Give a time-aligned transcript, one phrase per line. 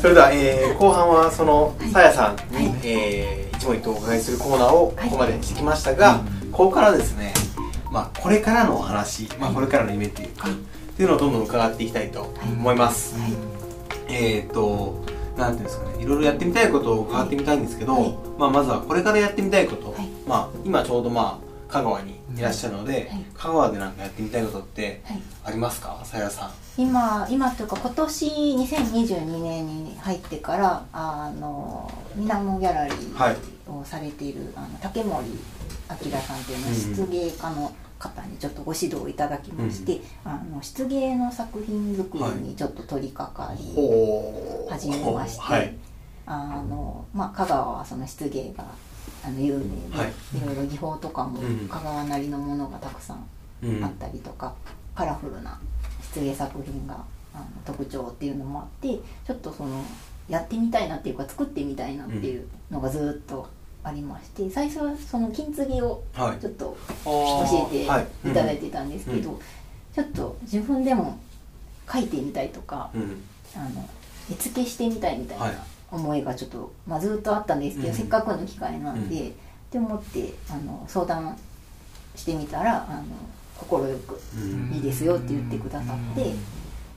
[0.00, 6.20] それでは、えー後半はそのさやさんに、えー一問一答お伺いするコーナーをここまでしてきましたが、
[6.52, 7.32] ここからですね
[7.90, 10.52] まあこれからのお話、まあ、これからの夢っていうか、っ
[10.96, 13.14] ていうのをどんどん伺っていきたいと思います、
[14.08, 15.02] えっ、と
[15.36, 18.18] なんていうんですかねいろいろやってみたいことを伺ってみたいんですけど、はい。
[18.38, 20.08] まあ、まずはこれからやってみたいこと、はい。
[20.26, 23.24] まあ、今ちょうどまあ香川にいらっしゃるので、はい。
[23.34, 25.22] 香川でなんかやってみたいことってはい。
[25.44, 26.00] ありますか？
[26.04, 26.50] さやさん。
[26.76, 35.38] 今今というか今年2022年に入ってからあのみなもギャラリはいーをされている、あの竹森明
[36.20, 45.76] さんというのうん漆芸家の方にちょっとご指導いただきまして、あの漆芸の作品作りにちょっと取り掛かり、ほ始めまして、はい。
[46.26, 48.64] あのまあ、香川はその漆芸が
[49.24, 50.08] あの有名で、はい。
[50.36, 51.68] い、ろいろ技法とかもうん。
[51.68, 53.26] 香川なりのものがたくさん
[53.62, 53.84] うん。
[53.84, 54.54] あったりとか、
[54.94, 55.58] カラフルな
[56.12, 59.84] 漆芸作品があの特徴っていうのもあってちょっとその
[60.28, 63.48] やってみたいなっていうか作ってみたいなっていうのがずっと
[63.82, 66.38] ありまして最初はその金継ぎをはい。
[66.38, 67.88] ちょっと教えてい。
[67.88, 69.38] はいただいてたんですけど、うん。
[69.94, 71.18] ちょっと自分でも
[71.92, 73.02] 書いてみたいとかうん。
[73.02, 73.22] うん
[73.56, 73.88] あの
[74.30, 75.52] 絵付けしてみたいみたいはい。
[75.52, 75.58] な
[75.94, 77.94] 思いがちょっと、まあ、ずっとあったんですけど、うん。
[77.94, 79.28] せっかくの機会なんで、うん。
[79.28, 79.32] っ
[79.70, 81.36] て思ってあの相談
[82.14, 83.04] してみたらあの
[83.68, 84.72] 快くうん。
[84.74, 86.32] いいですよって言ってくださって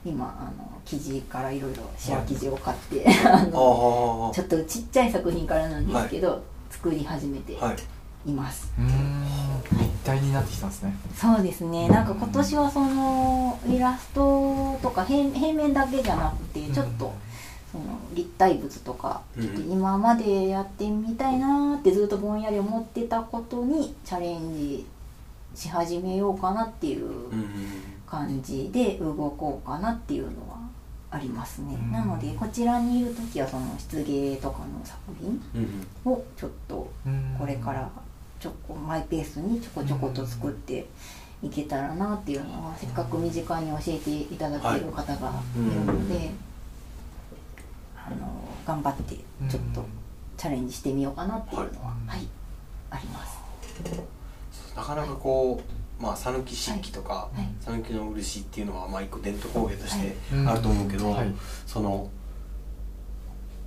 [0.04, 7.56] 今あの生地からいろいろシェア生地を買って、あのあちょっとちっちゃい作品からなんですけど、作り始めてい。
[8.26, 8.72] います。
[8.78, 9.24] うーん。
[9.78, 10.94] 立体になってきたんですね。
[11.14, 11.88] そうですね。
[11.88, 17.12] なんか今年はそのイラストとか平平面だけじゃなくてちょっと
[17.72, 19.42] その立体物とかうん。
[19.42, 24.86] ちょっと今までやってみたいなーってずっとぼんやり思ってたことにチャレンジ
[25.54, 27.44] し始めようかなっていううん
[28.06, 30.56] 感じで動こうかなっていうのは
[31.10, 31.74] ありますね。
[31.74, 31.92] うん。
[31.92, 36.12] なのでこちらにいる時はその漆芸とかの作品うん。
[36.12, 36.90] をちょっと
[37.38, 37.90] これから
[38.40, 40.86] ちょこマイペースにちょこちょこと作って
[41.42, 46.30] いけたらなっていうのはせっかく身近に教えていただける方がいるので、
[48.08, 49.84] あの頑張ってちょっと
[50.36, 52.28] チャレンジしてみようかなっていうのは、はいはい、
[52.90, 53.38] あります。
[54.74, 55.60] なかなかこ
[56.00, 57.48] うまあ讃岐漆器とかはい。
[57.60, 60.46] 讃岐の漆っていうのはまあ一個伝統工芸としてはい。
[60.46, 61.34] あると思うけどはい。
[61.66, 62.10] その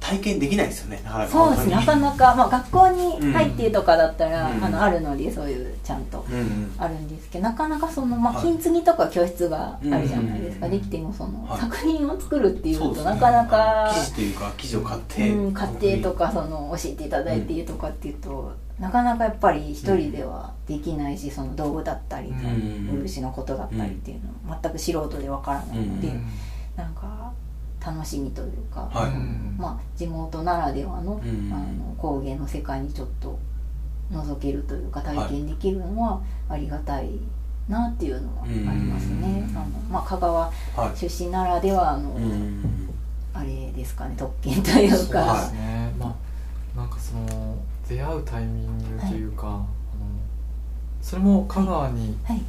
[0.02, 1.00] 体験できないですよね。
[1.06, 1.32] なかなか。
[1.32, 1.76] そうですね。
[1.76, 4.64] なかなか、まあ、学校に入ってとかだったら、うん。
[4.64, 6.74] あのあるのでそういうちゃんとうんうん。
[6.80, 8.44] あるんですけどなかなかその、まあ、はい。
[8.44, 11.60] 金継ぎとか教室があるじゃないですか、うんできてもその、はい。
[11.62, 13.04] 作品を作るっていうとね。
[13.04, 22.90] なかなか生地というか生地を買ってうん、買ってとかその教えていただいてとかっていうと、なかなかやっぱり一人ではできないしその道具だったり、うん。
[23.04, 26.26] 漆のことだったりっていうの全く素人でわからないので、うん。
[26.76, 27.32] なんか
[27.84, 29.12] 楽しみというか、はい。
[29.60, 31.52] まあ、地元ならではの,、うん。
[31.52, 33.38] あの工芸の世界にちょっと
[34.12, 37.10] 覗けるというか体験できるのはありがたい
[37.68, 39.46] なっていうのはありますね。
[39.50, 39.58] うん。
[39.58, 40.52] あのまあ、香川は
[40.94, 40.98] い。
[40.98, 42.90] 出身ならではの、うん。
[43.34, 45.34] あれですかね特権というそうか。
[45.34, 45.94] ですね。
[45.98, 47.58] まあなんかその
[47.90, 49.66] 出会うタイミングというか、あの
[51.02, 52.42] それも香川にはい。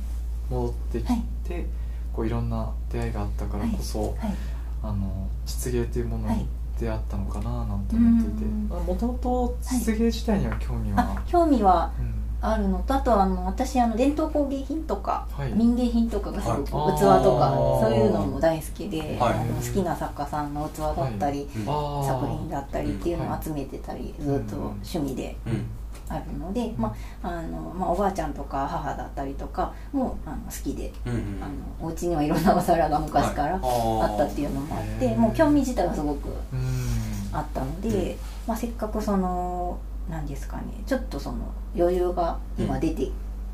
[0.50, 1.12] 戻ってきて、
[1.54, 1.64] はい。
[2.12, 4.34] こういろんな出会いがあったからこそ、はい
[4.82, 6.38] あの漆芸というものはい。
[6.38, 6.48] に
[6.78, 8.44] 出会ったのかななんて思っていて。
[8.44, 8.68] うん。
[8.68, 12.14] もともと漆芸自体には興味は、あ興味はうん。
[12.44, 15.52] あるのとあとはあの私あの伝統工芸品とか、はい。
[15.52, 19.34] 民芸品とかがすごく器とはいかそういうのも大好きで、はい。
[19.34, 21.68] あの好きな作家さんの器だったり、うん。
[21.68, 25.64] あー作品だったりっていうのを集めてたり、ずっと趣味でうん
[26.08, 34.10] あるので、まああのまあ、おばあちゃんとか母だったりとかもあの好きで、うんうんあのお家にはいろんなお皿が昔からはい。
[34.12, 35.16] あったっていうのもあって、へー。
[35.16, 37.02] もう興味自体はすごくうん。
[37.32, 39.78] あったので、まあ、せっかくその
[40.10, 41.38] 何ですかねちょっとその
[41.74, 43.10] 余裕が今出て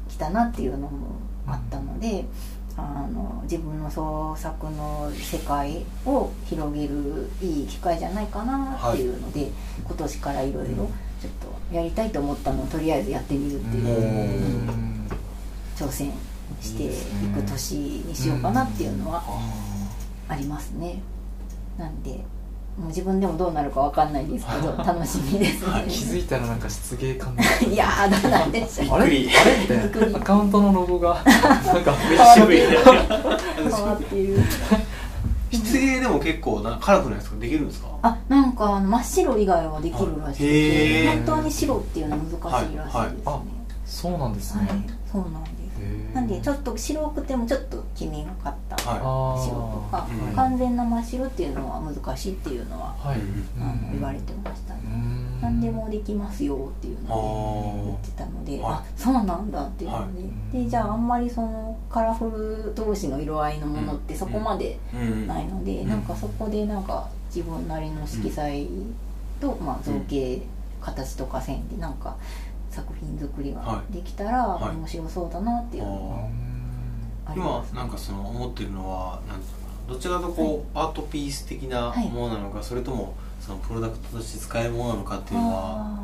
[0.08, 1.12] きたなっていうのも
[1.46, 2.24] あったので、
[2.76, 9.50] あの自分の創作の世界を広げるいい機会じゃないかなっていうので、
[9.84, 10.88] 今年からいろいろ
[11.20, 11.32] ちょっ
[11.70, 14.30] とやりたいと思ったのをとりあえずやってみるっていう、
[15.76, 16.12] 挑戦
[16.60, 16.88] してい
[17.34, 21.00] く年にしようかなっていうのはあありますね。
[21.78, 22.24] なんで
[22.78, 25.84] もう自分でもどうなるかわかんないんですけど楽しみですね。
[25.90, 27.34] 気づいたらなんか失芸感
[27.68, 28.98] いやーどうなんでしょう。
[28.98, 29.04] あれ？
[29.04, 29.60] あれびっくり。
[29.62, 32.66] みたいなアカウントのロゴがなんかめっちゃ渋いね。
[33.56, 34.38] 変わってる
[35.50, 37.68] 漆芸でも結構なカラフルなやつができるん。
[37.68, 41.10] ですかあなんかあの真っ白以外はできるらしくへー。
[41.12, 43.00] て本当に白っていうのは難しいらしいですね。
[43.00, 43.42] はいあ
[43.84, 46.14] そうなんですね、はいそうなんです。
[46.14, 50.36] なんでちょっと白くてもちょっと黄みがかった白とか、うん。
[50.36, 53.62] 完全な真っ白っていうのは難しいっていうのは、はい、うん。
[53.62, 57.96] あの言われてましたね、うん何でもできますよっていうあので言ー。
[57.96, 58.72] ってたので、はい。
[58.72, 60.28] あそうなんだっていうので,、は
[60.60, 60.64] い。
[60.64, 65.26] でじゃああんまりそのカラフル同士の色合いのものってそこまでうん。
[65.26, 65.88] ないので、うん。
[65.88, 68.66] なんかそこでなんか自分なりの色彩
[69.40, 70.42] と、まあ、造形、
[70.80, 72.16] 形とか線でなんか
[72.70, 74.76] 作品作りができたらはい。
[74.76, 76.28] 面白そうだなっていうのは
[77.26, 79.20] あり今なんかその思ってるのは
[79.86, 83.14] どちらかとこう、アートピース的なものなのか、それとも
[83.48, 85.98] そのプロダクトとして使えるものなのかっていうのは。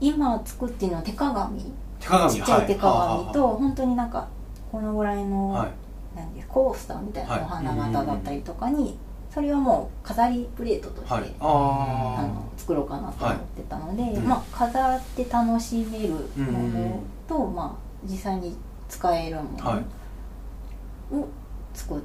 [0.00, 1.72] 今作ってるのは手鏡。
[2.00, 4.26] 手鏡ちっちゃい手鏡はと本当になんか
[4.72, 6.16] このぐらいの、はい。
[6.16, 8.98] なんですコースターみたいはいなお花形だったりとかに、
[9.32, 11.22] それはもう飾りプレートとして、はい。
[11.22, 14.24] はいああの作ろうかなと思ってたので、うん。
[14.28, 18.56] まあ、飾って楽しめるものと、まあ、実際に
[18.88, 19.42] 使えるも
[21.12, 21.28] のを
[21.74, 22.02] 作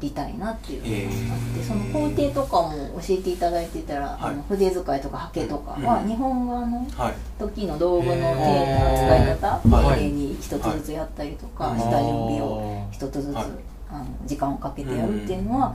[0.00, 1.64] りたいなっていうのがあって、えー。
[1.64, 4.18] その工程とかも教えていただいてたら、はい。
[4.20, 10.00] あの筆使いとかハケとかはうん日本画のはい時の道具の使い方はい。
[10.00, 11.80] 丁寧に一つずつやったりとか、はい。
[11.80, 13.46] 下準備を一つずつ、はい。
[13.90, 15.74] あの時間をかけてやるっていうのは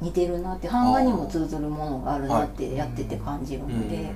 [0.00, 4.10] 似てるなって版画にも通ずるものがあるなってやってて感じるので、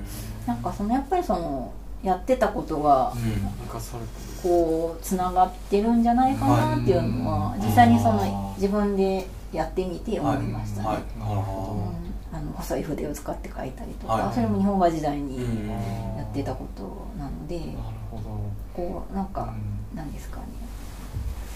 [0.46, 1.72] なんかそのやっぱりその
[2.02, 10.88] やってたことが生かされてこうつながってるんじゃないかなっていうのは実際にその自分でやってみて思いましたね。
[12.32, 14.34] あの細い筆を使って描いたりとか、はい。
[14.34, 17.76] それも日本画時代うにんやってたことなので、どなる
[18.08, 18.22] ほど。
[18.72, 19.52] こうなんか、
[19.92, 19.96] うん。
[19.96, 20.46] なんですかね。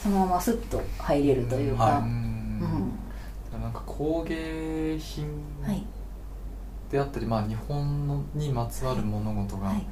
[0.03, 2.03] そのままスッと入れるというか、はい。
[2.03, 2.09] うん。
[3.53, 3.63] うん。
[3.63, 5.27] なんか工芸品
[5.65, 5.85] はい。
[6.91, 9.87] であったり、まあ、日本のにまつわる物事が、はい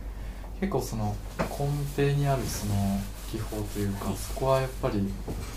[0.62, 1.66] 結構その根
[1.96, 2.74] 底にあるその
[3.32, 4.16] 技法というか、はい。
[4.16, 5.00] そこはやっぱり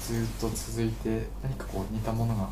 [0.02, 2.50] ずっと続いて何かこう似たものが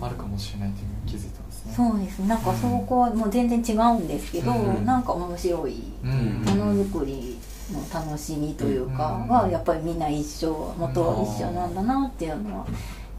[0.00, 0.04] うん。
[0.06, 1.74] あるかもしれないというのに気づいたんですね。
[1.76, 2.28] そうですね。
[2.28, 4.86] なんかそこはもう全然違うんですけど、うん。
[4.86, 6.42] なんか面白いうん。
[6.42, 7.36] ものづくり
[7.70, 9.28] の楽しみというかうん。
[9.28, 12.66] はやっぱりみんな一緒元は一緒なんだなっていうのは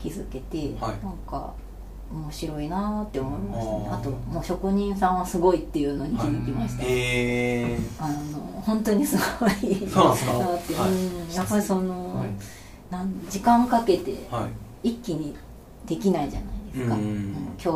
[0.02, 1.06] 気づけて、はい。
[1.06, 1.54] なんか
[2.12, 3.90] 面白いなって思いましたね。
[3.92, 9.52] あともう職人さんはすごいっていうのに気づきました、えあの本当にすごい。
[9.88, 10.34] そうなんですか？
[10.40, 10.92] なって、はい。
[10.92, 11.34] うん。
[11.34, 12.30] やっぱりその、はい。
[12.90, 14.14] なん時間かけて
[14.84, 15.36] 一気に
[15.86, 17.22] できないじゃないですか、う今
[17.58, 17.68] 日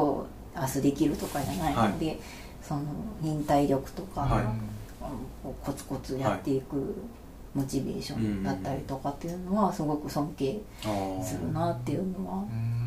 [0.56, 2.20] 明日できるとかじゃないので、
[2.62, 2.82] その
[3.22, 4.44] 忍耐力とか、
[5.64, 6.96] コツコツやっていく
[7.60, 10.60] モチベーションだったりとかっていうのはすごく尊敬
[11.24, 12.46] するなっていうのは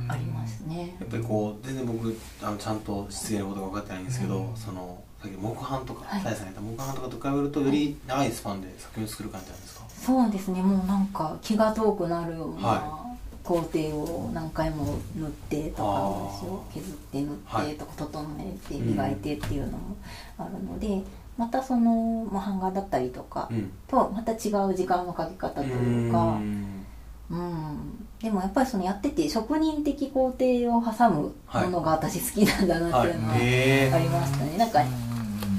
[0.08, 0.96] ありますね。
[0.98, 6.34] やっぱりこう全然僕あのちゃんと失礼なことが分かってないんですけど、うんそのさっき木版とかはい。
[6.34, 10.60] さんが木版とかと比べるとより長いスパンで作品を作る感じなんですか、そうですね。
[10.62, 13.06] もうなんか気が遠くなるようなは
[13.44, 17.66] 工程を何回も塗ってとか削って塗はい。
[17.68, 19.96] ってとか整えて磨いてっていうのも
[20.38, 21.02] あるので、
[21.38, 23.72] またその、まあ、版画だったりとかうん。
[23.86, 26.18] とまた違う時間のかけ方というか。
[26.18, 26.82] ん。
[27.30, 34.58] うん、でもやっぱりそのやってて職人的工程を挟むものが私好きなんだなっていうのはありましたね。
[34.58, 34.80] なんか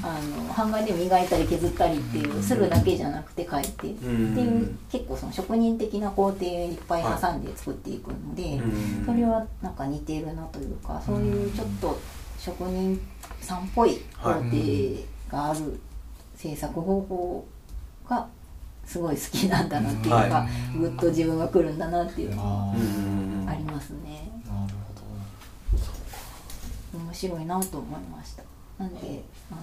[0.04, 3.70] あの版画で磨いたり削ったりっていうするだけじゃなくて書いて。
[3.70, 9.06] っていう結構その職人的な工程いっぱい挟んで作っていくのでうん。
[9.06, 12.00] それはなんか似てるなというかそういうちょっと
[12.38, 13.02] 職人
[13.42, 14.44] さんっぽい工程
[15.34, 15.80] がある
[16.36, 17.46] 制作方法
[18.08, 18.28] が
[18.86, 20.48] すごい好きなんだなっていうか、は
[20.78, 22.74] ぐっと自分が来るんだなっていうのは
[23.50, 24.30] ありますね。
[24.46, 24.74] なる
[26.94, 28.44] 面白いなと思いました。
[28.78, 29.62] なんであの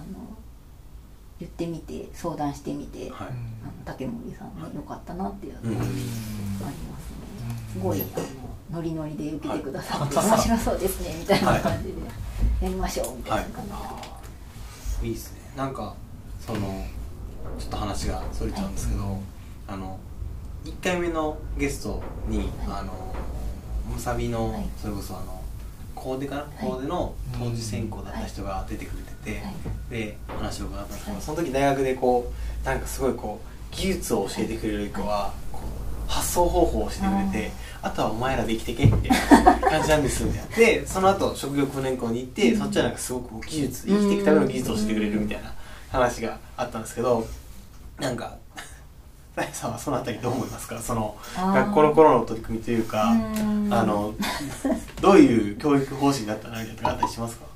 [1.39, 3.09] 言ってみて相談してみて、はい。
[3.11, 3.29] あの
[3.85, 5.77] 竹森さんに良かったなっていうのうん。
[5.77, 7.17] がありますね、
[7.73, 8.03] すごいあ
[8.73, 11.93] のノリノリで受けてくださって、面白そうですねみたいな感じで、
[12.61, 13.71] やりましょうみたいな感じ
[15.01, 15.11] で、い。
[15.11, 15.95] いですねなんか
[16.39, 16.85] その
[17.59, 19.19] ちょっと話がそれちゃうんですけど、
[19.67, 19.99] あの
[20.65, 23.15] 1回目のゲストに、あの
[23.91, 24.65] むさびの、はい。
[24.77, 25.41] それこそあの
[25.95, 29.55] コーデかな、コーデの当時専攻だった人が出てくれてて、はい。
[29.89, 31.21] で話を伺ったんですけど、はい。
[31.23, 32.31] その時大学でこ
[32.63, 35.80] うなんかすごいこう技術を教えてくれる人は、こう
[36.11, 37.51] 発想方法を教えてくれて
[37.81, 39.13] あとはお前らで生きてけっていう
[39.69, 45.51] 感じなんですみたいなでその後職業訓練校に行って、そっちはなんかすごく技術生きていくための技術を教えてくれるみたいな
[45.91, 47.25] 話があったんですけど
[47.99, 48.35] なんか
[49.35, 50.77] さやさんはそのあたりどう思いますか？
[50.79, 53.69] その学校の頃の取り組みというかうん。
[53.73, 54.13] あの
[54.99, 57.45] どういう教育方針だったなみたいなのがあったりしますか？
[57.45, 57.50] まあ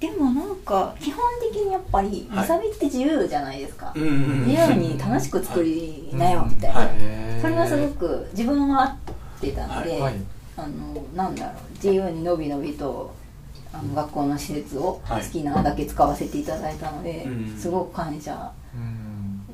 [0.00, 6.74] でもなんか基本的にやっぱりはいわさびって自由じゃないですか、自由に楽しく作りなよみたい。
[6.74, 8.96] な、それがすごく自分は合っ
[9.40, 10.14] てたので、はい。
[10.56, 13.12] あのなんだろう自由にのびのびと
[13.72, 15.24] あの学校の施設を好はい。
[15.24, 17.56] きなだけ使わせていただいたので、うん。
[17.58, 18.52] すごく感謝。
[18.74, 19.03] うん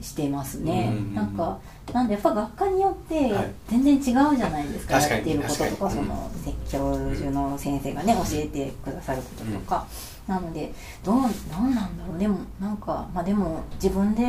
[0.00, 1.58] してますね、うんなんか
[1.92, 3.50] なんでやっぱ学科によってはい。
[3.68, 4.02] 全然違う
[4.36, 6.30] じゃないですか、確かにやってることとかその
[6.70, 9.86] 教授の先生がね教えてくださることとか、
[10.28, 10.72] なので
[11.04, 11.28] どうど
[11.60, 12.18] うなんだろう。
[12.18, 14.22] でもなんかまあでも自分で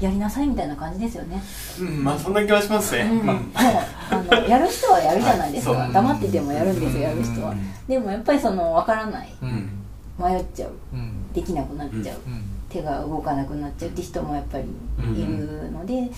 [0.00, 1.40] やりなさいみたいな感じですよね、
[1.80, 3.02] うんまあそんな気はしますね。
[3.02, 3.36] うん、もう。
[3.54, 7.50] あのやる人はやるじゃないですか、黙っててもやるんですよやる人は。
[7.50, 9.28] うんでもやっぱりその分からない。
[9.42, 9.70] うん。
[10.18, 10.70] 迷っちゃう。
[10.94, 11.32] うん。
[11.34, 16.10] できなくなっちゃう、うん手が動かなくなっちゃうって人もやっぱりいるので、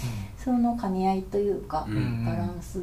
[0.42, 2.24] その兼ね合いというか、うん。
[2.24, 2.80] バランス、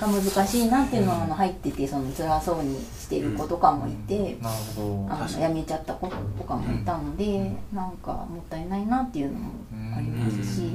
[0.00, 4.48] が難しいなっていうのはあの入っててその辛そうにしてる子とかもいて、あ
[4.78, 9.50] の辞めちゃった子とかもいたので、なんかもったいないなっていうのも
[9.94, 10.70] ありますし、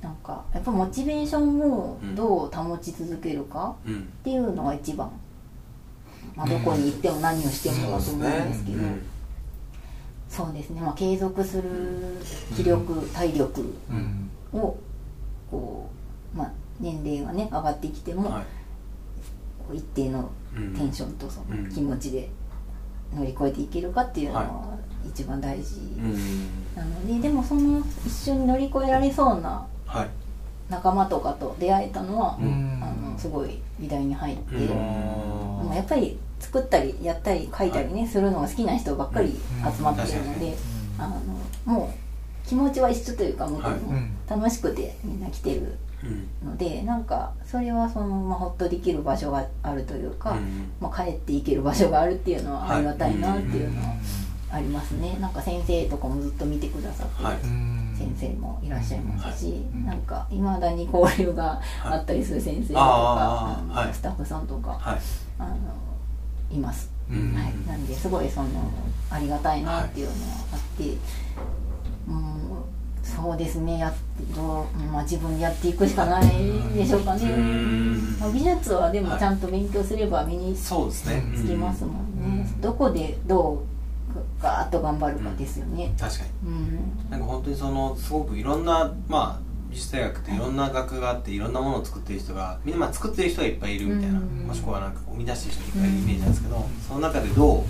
[0.00, 3.94] なんかやっぱモチベーションをどう保ち続けるかうん。
[3.94, 5.12] っていうのが一番、
[6.34, 8.78] まあ、どこに行っても何をしてもだと思うんですけど。
[8.78, 9.11] うん
[10.32, 11.62] そうですね、まあ、継続する
[12.56, 14.30] 気力、体力うん。
[14.58, 14.78] を
[15.50, 15.90] こ
[16.34, 18.42] う、まあ、年齢がね上がってきても、はい。
[19.58, 20.74] こう一定のうん。
[20.74, 22.30] テンションとそのうん気持ちで
[23.14, 26.48] 乗り越えていけるかっていうのはは一番大事うん。
[26.74, 30.08] なので、でもその一緒に乗り越えられそうなはい。
[30.70, 32.80] 仲間とかと出会えたのは、うん。
[32.82, 34.44] あのすごい美大に入って、
[35.74, 39.30] やっぱり作ったりやったり書いたりね、するのが好きな人ばっかり
[39.76, 41.04] 集まってるので、うん。
[41.04, 41.16] あの
[41.64, 46.50] もう気持ちは一緒というかもうん楽しくてみんな来てるうん。
[46.50, 50.72] のでなんかそれはその、まあ、ほっとできる場所があるというか、うん。
[50.80, 55.16] まあ、帰っていける場所があるっていうのはありがたいなっていうのはうありますね。
[55.20, 57.46] なんか先生とかもずっと見てくださって
[57.96, 59.86] 先生もいらっしゃいますし、うん。
[59.86, 62.80] なんかいまだに交流があったりする先生とか、
[63.70, 63.94] はい。
[63.94, 64.98] スタッフさんとか、はい
[65.38, 65.56] あの
[66.50, 67.34] います、うん。
[67.34, 68.48] はい、なんですごいその
[69.10, 70.18] ありがたいなっていうのは
[70.52, 70.84] あって、
[72.08, 72.42] うん
[73.02, 73.94] そうですねやっ
[74.34, 76.28] どう、まあ、自分でやっていくしかない
[76.72, 78.16] でしょうかね、うん。
[78.20, 80.72] まあ、美術はでもはいちゃんと勉強すれば身につき
[81.56, 82.60] ますもんね、うん。
[82.60, 83.58] どこでどう
[84.40, 85.92] ガーッと頑張るかですよね。
[85.98, 86.30] 確かに。
[86.48, 89.51] うん、なんか本当にそのすごくいろんなまあ
[89.92, 94.24] 大学っていろんな学があっていろんなものを作ってる人がみんなまあ作ってる人がいっぱいいるみたいな、うん。
[94.46, 97.64] もしくはなんか生み出してる人がいっぱいいるイメージなんですけど、その中でどう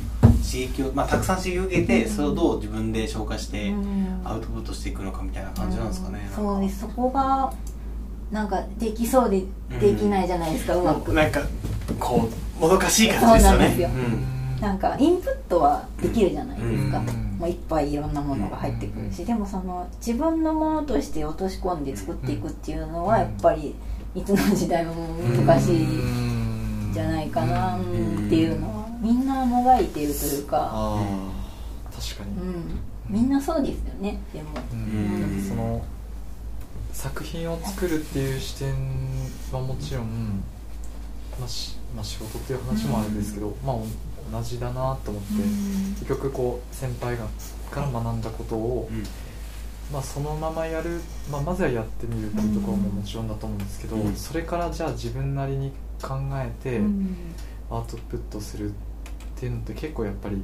[0.44, 4.22] 刺激を、まあ、たくさん刺激を受けてそれをどう自分で消化してうん。
[4.24, 6.34] アウトプットしていくのかみたいな感じなんですかね、うん。
[6.34, 6.80] そうです。
[6.80, 7.52] そこが
[8.30, 9.42] なんかできそうで
[9.80, 11.12] できないじゃないですか、うまく。
[11.14, 11.40] なんか
[11.98, 12.28] こ
[12.58, 13.52] うもどかしい感じですよね。
[13.52, 13.88] そうなんですよ。
[13.88, 14.60] うん。
[14.60, 23.74] なんかインプットはできるじゃないですか、うんもういっぱいいろんなものが入ってくるし、でもその自分のものとして落とし込んで作っていくっていうのはやっぱり
[24.14, 27.80] いつの時代も難しいんじゃないかなっ
[28.28, 31.00] ていうのはみんなもがいてるというか、
[31.92, 32.30] 確かに。
[32.30, 34.50] うん、みんなそうですよねでも。
[34.72, 35.34] うん。
[35.34, 35.40] うん。
[35.40, 35.84] その
[36.92, 38.72] 作品を作るっていう視点
[39.50, 40.44] はもちろん、
[41.40, 43.84] まあしまあ、仕事っていう話もあるんですけど、まあお
[44.32, 45.42] 同じだなと思って、
[46.00, 47.26] 結局こう先輩が
[47.72, 49.02] から学んだことを、うん。
[49.92, 54.14] まあ、そのままやる、まあ、まずはやってみるっていうところももちろんだと思うんですけど、うん。
[54.14, 57.16] それからじゃあ自分なりに考えてうん。
[57.70, 58.72] アウトプットするっ
[59.36, 60.36] ていうのって結構やっぱり、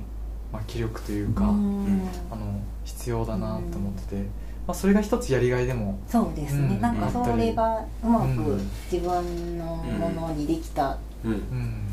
[0.53, 2.09] まあ、気力というか、うん。
[2.31, 4.23] あの必要だなと思ってて、
[4.67, 8.71] まあ、それが一つやりがいでもそうですね、うんなんかそれがうまくうん。
[8.91, 10.99] 自分のものにできた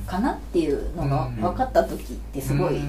[0.07, 1.35] かなっていうのがうん。
[1.41, 2.81] 分かった時ってすごいテン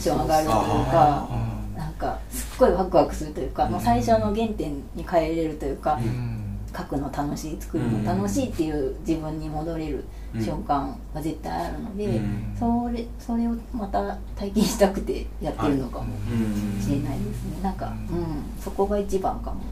[0.00, 1.28] ション上がるというあ
[1.74, 6.46] かなんかすっごいワクワクするというか、もう最初の原点に変えれるというか、うん。
[6.76, 12.56] 書くの楽しい作るの楽しいっていう自分に戻れるうん瞬間が絶対あるので、うん。
[12.56, 16.80] それそれをまた体験したくてやってるのかもうん。
[16.80, 17.60] しれないですね。
[17.60, 19.62] なんか、うん、そこが一番かも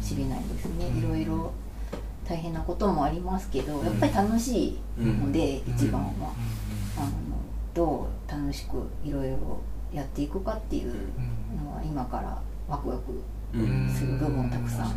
[0.00, 0.98] しれないですね、うん。
[0.98, 1.52] いろいろ
[2.30, 5.74] 大変なこともありますけどやっぱり楽しいので、うん。
[5.74, 6.32] 一番は、
[6.96, 7.10] あの
[7.74, 9.60] どう楽しくいろいろ
[9.92, 10.94] やっていくかっていう
[11.60, 13.20] のは今からワクワク
[13.52, 13.92] うん。
[13.92, 14.90] する部分たくさん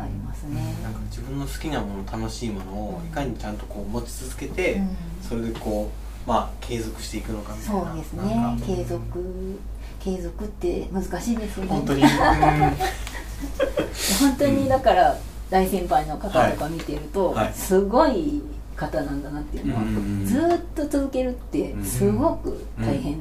[0.00, 0.74] ありますね。
[0.82, 4.96] なんか自分の好きなもの楽しいものをいかにちゃんとこう持ち続けて、うん。
[5.20, 5.90] それでこ
[6.26, 7.84] うまあ継続していくのかみたいな。
[7.84, 8.34] そうですね。
[8.36, 8.66] なんか。
[8.66, 9.60] 継続
[10.00, 11.70] 継続って難しいですよね。
[11.70, 12.02] 本当に、
[14.20, 15.18] 本当にだから
[15.54, 17.52] 大先輩の方とか見てると、はい。
[17.54, 18.42] すごい
[18.74, 23.20] 方なんだなっていうのは、うんずーっと続けるってすごく大変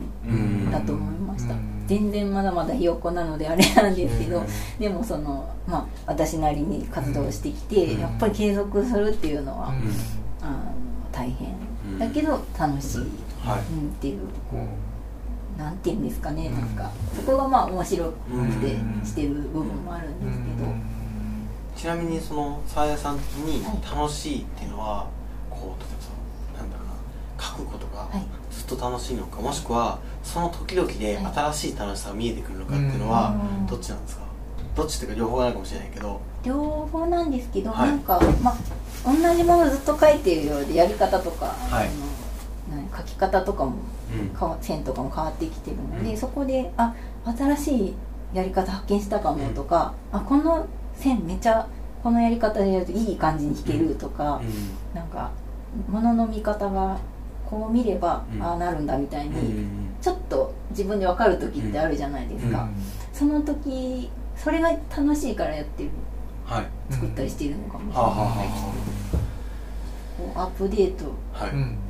[0.71, 4.45] だと思いました、うん全然まだまだひよっこなのであれなんですけど、うん
[4.79, 9.73] でもそのまあ私なりに活動してきて、うんやっぱり継続するっていうのは、うん。
[10.41, 10.57] あの
[11.11, 11.49] 大変。
[11.91, 11.99] うん。
[11.99, 13.01] だけど楽しい、
[13.45, 13.59] はい。
[13.59, 14.21] うん、っていう。
[14.53, 14.67] うん。
[15.57, 16.69] なんていうんですかね、うんなん。
[16.69, 18.11] かそこがまあ面白く
[18.61, 19.05] てうん。
[19.05, 20.71] してる部分もあるんですけど、
[21.83, 23.99] ちなみにそのさやさん的にはい。
[23.99, 25.05] 楽しいっていうのは
[25.49, 26.11] こう例えばそ
[26.55, 28.23] のなんだろうな書くことがはい。
[28.49, 31.25] ずっと楽しいのかもしくはその時々ではい。
[31.51, 33.67] 新しい楽しさが見えてくるのかっていうのはうん。
[33.67, 34.23] どっちなんですか？
[34.77, 36.21] どっちっていうか両方があるかもしれないけど。
[36.45, 36.55] 両
[36.89, 37.89] 方なんですけど、はい。
[37.89, 38.55] なんかまあ
[39.03, 41.87] 同じものをずっと書いているようでやり方とか、はい。
[42.69, 43.75] あの何書き方とかも
[44.39, 44.63] うん。
[44.63, 46.17] 線とかも変わってきてるので、うん。
[46.17, 47.93] そこであ新しい
[48.33, 50.65] やり方発見したかもとか、あこの
[51.03, 51.67] 線めちゃ
[52.01, 54.41] このやり方でやるといい感じに弾けるとか、
[54.93, 55.31] なんか
[55.89, 56.97] ものの見方が
[57.49, 58.41] こう見れば、うん。
[58.41, 59.67] ああなるんだみたいうんうに、ん。
[60.01, 62.67] ちょっと自分で分かる時ってあるじゃないですか、
[63.13, 65.89] その時それが楽しいからやってる
[66.45, 66.65] はい。
[66.89, 68.07] 作ったりしているのかもしれな
[68.45, 68.47] い。
[68.49, 68.73] です、は
[70.17, 71.13] こうアップデート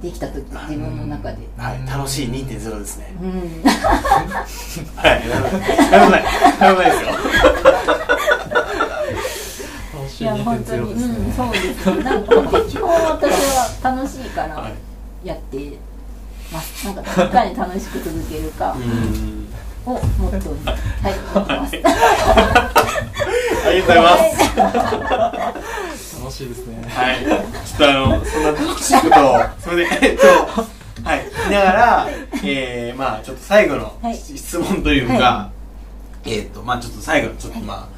[0.01, 1.37] できた時自分の中で。
[1.57, 1.81] はい。
[1.87, 3.13] 楽しい2.0ですね。
[3.21, 3.29] うん。
[4.95, 5.27] はい。
[5.27, 7.09] なるほどなるほどなるほどですよ
[10.23, 11.95] いいや本当2.0に、ねうん、そうです。
[11.95, 15.27] ねなんか基本私は楽しいからはい。
[15.27, 15.77] やって
[16.51, 16.85] ます。
[16.85, 19.47] なんかいかに楽しく続けるかうん。
[19.85, 20.73] をモットーには
[21.09, 21.75] い思ってます。
[23.67, 25.59] ありがとうございま
[25.97, 26.19] す。
[26.19, 26.85] 楽しいですね。
[26.87, 27.25] はい。
[27.25, 30.27] ちょっとあの、そんな楽しいことを、それで、えっと、
[31.03, 32.07] はい、聞きながら、
[32.43, 34.15] えー、まあちょっと最後のはい。
[34.17, 35.49] 質問というか、は
[36.25, 37.92] えっと、まあちょっと最後のちょっとまあ、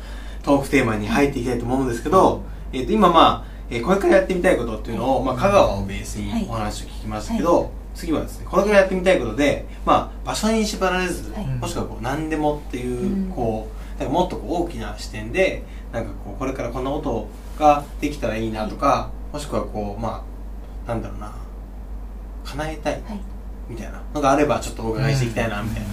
[0.46, 11.46] トークテーマに入っていきたいと思うんですけど、えっと、今まあ、えーこれからやってみたいことっていうのを、まあ香川をベースにお話を聞きましたけど、次はですね、これからやってみたいことで、まあ場所に縛られず、はい。
[11.48, 13.32] もしくはこう何でもっていう、うん。
[13.32, 20.24] こう、なんかもっとこう大きな視点で、なんかこう、これからこんなことができたらいいなとか、もしくはこう、ま
[20.86, 21.34] あ、なんだろうな、
[22.44, 23.20] 叶えたいはい。
[23.68, 25.88] みたいなのがあれば、ちょっとお伺いしていきたいな、みたいな。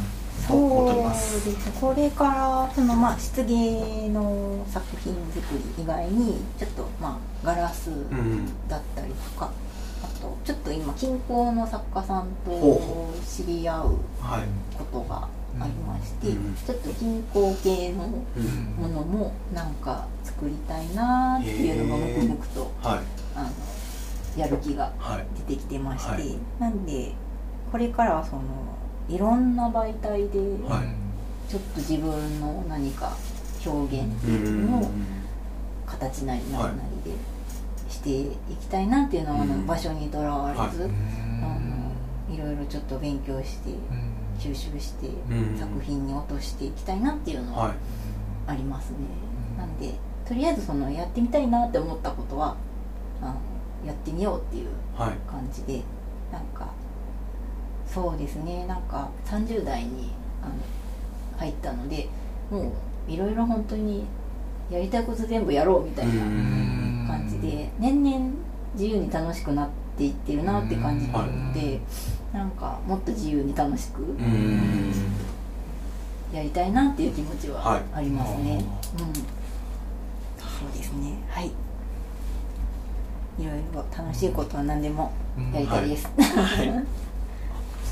[0.47, 2.25] そうですねこれか
[2.67, 8.69] らそのまあ漆芸の作品作り以外にちょっとまあガラスうん。
[8.69, 9.51] だったりとか、
[10.03, 14.77] あとちょっと今近郊の作家さんとほ知り合うはい。
[14.79, 15.29] ことが
[15.61, 18.05] ありまして、うんちょっと近郊系の
[18.37, 18.65] うん。
[18.83, 22.99] ものもなんか作りたいなっていうのがへー黙々とはい。
[23.37, 23.51] あの
[24.37, 25.27] やる気がはい。
[25.47, 27.13] 出てきてまして、はいなんで
[27.71, 28.43] これからはその
[29.09, 30.39] いろんな媒体で
[30.69, 31.51] はい。
[31.51, 33.13] ちょっと自分の何か
[33.67, 34.91] 表現ってういうのをん。
[35.87, 37.17] 形なり何なりで
[37.91, 40.91] していきたいなっていうのは、あのうん場所にとらわれず、うあん。
[42.31, 43.71] のいろいろちょっと勉強して
[44.39, 45.59] 吸収してうん。
[45.59, 47.65] 作品に落としていきたいなっていうのは。
[47.69, 47.75] はい。
[48.47, 48.97] ありますね、
[49.53, 49.59] うん。
[49.59, 49.93] なんで
[50.27, 52.57] とりあえずそのやってみたいなって思ったことは
[53.21, 53.35] あの
[53.87, 55.11] やってみようっていうはい。
[55.31, 55.83] 感じで
[56.33, 56.72] なんか
[57.93, 58.67] そうですね。
[58.67, 60.53] なんか30代にあの
[61.39, 62.09] 入ったので
[62.51, 62.73] も
[63.09, 64.05] ういろいろ本当に
[64.71, 67.05] やりたいこと全部やろうみたいなうん。
[67.07, 68.33] 感じで年々
[68.75, 71.81] 自由に楽しくなっていってるなって感じてるので
[72.33, 74.93] なんかもっと自由に楽しくうん。
[76.33, 77.83] やりたいなっていう気持ちははい。
[77.95, 78.65] ありますね、
[78.99, 79.13] うん。
[79.13, 81.19] そうですね。
[81.29, 81.47] はい。
[83.39, 85.13] いろいろ楽しいことは何でも
[85.53, 86.85] やりたいです、はい。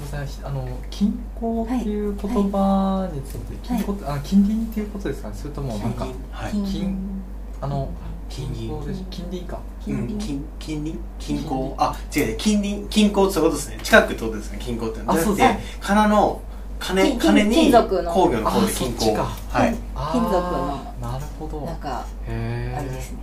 [0.07, 5.35] すみませんあの近郊っていう言葉について、近郊ってあ近隣っていうことですかね？
[5.37, 6.53] それともなんか、はい。
[6.53, 7.23] 近近
[7.61, 7.89] あの
[8.29, 9.61] 近隣郊で近隣か。
[9.87, 13.79] うん、近隣近近隣近郊あ違う違う近隣近郊ってことですね。
[13.83, 14.59] 近くってことですね。
[14.61, 16.41] 近郊ってあそうじゃなくて金の
[16.79, 18.13] 金金金に金属の。
[18.13, 19.25] 工業の工あで近郊そっちか。
[19.25, 19.75] はい。
[20.13, 20.95] 金属の。
[21.01, 21.61] なるほど。
[21.67, 23.19] なんかあれですね。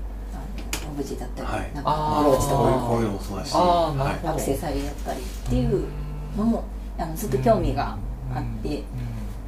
[0.90, 1.72] オブジェだったり、はい。
[1.76, 2.62] なんかブローチとか。
[2.64, 3.54] こういうこういうのもそうだし。
[3.56, 5.86] アクセサリーだったりっていう
[6.38, 6.64] のも
[6.98, 7.98] あのずっと興味が
[8.34, 8.84] あって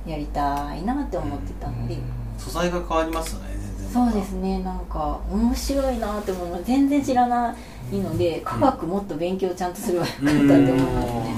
[0.06, 1.98] やりたいなって思ってたので、
[2.38, 3.90] 素材が変わりますよね全然。
[3.92, 4.60] そうですね。
[4.64, 7.56] なんか面白いなって思うの全然知らな
[7.92, 11.36] いので科学もっと勉強ちゃんとすればよかったって思いますね。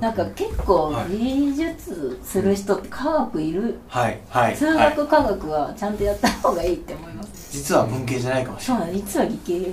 [0.00, 1.16] なんか結構はい。
[1.16, 4.18] 技術する人って科学いる、はい。
[4.30, 4.56] はい。
[4.56, 8.82] 数はい学科学はちゃんとやった方がいいって思います、実は文系じゃないかもしれない。
[8.82, 9.12] そうなんです。
[9.12, 9.70] 実は理系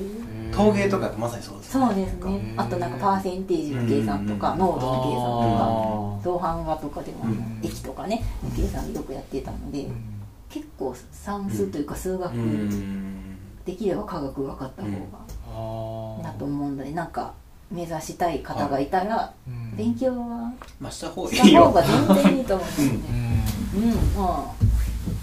[0.51, 2.53] 陶芸とかってまさにそうですそうですね。
[2.57, 4.59] あとなんかパーセンテージの計算とかうん。
[4.59, 8.23] 濃度の計算あとか銅版画とかでもうん液とかね
[8.55, 9.89] 計算よくやってたのでー
[10.49, 14.95] 結構算数というか数学うんできれば科学分かった方が
[15.47, 17.33] あー納と思うのでなんか
[17.71, 19.75] 目指したい方がいたら、うん。
[19.77, 23.91] 勉強はまあした方がいしたいよ方が全然いいと思うんですうねん。
[23.91, 24.65] うん、まあ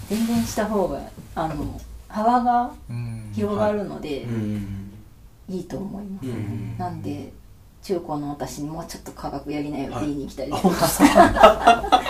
[0.09, 1.01] 全然した方が
[1.35, 3.13] あの幅がうん。
[3.33, 4.86] 広がるのでうん
[5.49, 7.31] いいと思います、うんなんで
[7.83, 11.05] 中高の私にもうちょっと科学やりなよって言いに来たりあと本当ですか